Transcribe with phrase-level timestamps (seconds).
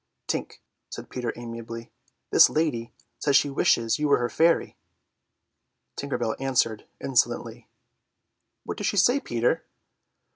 [0.27, 0.57] "Tink,"
[0.89, 1.91] said Peter amiably,
[2.31, 4.75] "this lady says she wishes you were her fairy."
[5.95, 7.69] Tinker Bell answered insolently.
[8.63, 9.63] "What does she say, Peter?"